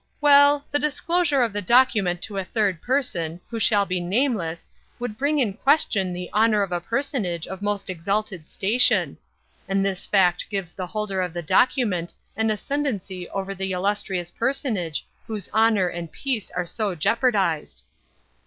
Well; 0.19 0.65
the 0.71 0.79
disclosure 0.79 1.43
of 1.43 1.53
the 1.53 1.61
document 1.61 2.23
to 2.23 2.37
a 2.39 2.43
third 2.43 2.81
person, 2.81 3.39
who 3.51 3.59
shall 3.59 3.85
be 3.85 3.99
nameless, 3.99 4.67
would 4.97 5.15
bring 5.15 5.37
in 5.37 5.53
question 5.53 6.11
the 6.11 6.27
honor 6.33 6.63
of 6.63 6.71
a 6.71 6.81
personage 6.81 7.45
of 7.45 7.61
most 7.61 7.87
exalted 7.87 8.49
station; 8.49 9.19
and 9.67 9.85
this 9.85 10.07
fact 10.07 10.49
gives 10.49 10.73
the 10.73 10.87
holder 10.87 11.21
of 11.21 11.33
the 11.33 11.43
document 11.43 12.15
an 12.35 12.49
ascendancy 12.49 13.29
over 13.29 13.53
the 13.53 13.73
illustrious 13.73 14.31
personage 14.31 15.05
whose 15.27 15.49
honor 15.53 15.87
and 15.87 16.11
peace 16.11 16.49
are 16.55 16.65
so 16.65 16.95
jeopardized." 16.95 17.83